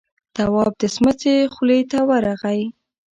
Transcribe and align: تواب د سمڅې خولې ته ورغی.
تواب 0.35 0.73
د 0.81 0.83
سمڅې 0.95 1.35
خولې 1.53 1.79
ته 1.91 1.99
ورغی. 2.09 2.61